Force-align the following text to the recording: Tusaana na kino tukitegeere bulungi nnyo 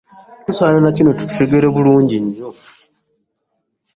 Tusaana 0.45 0.79
na 0.83 0.91
kino 0.95 1.09
tukitegeere 1.17 1.67
bulungi 1.75 2.17
nnyo 2.23 2.49